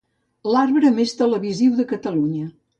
L'arbre 0.55 0.91
més 1.01 1.15
televisiu 1.21 1.79
de 1.83 1.89
Catalunya. 1.95 2.53